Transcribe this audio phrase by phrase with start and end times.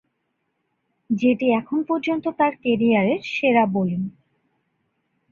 [1.09, 4.01] যেটি এখন পর্যন্ত তার ক্যারিয়ারের সেরা বোলিং।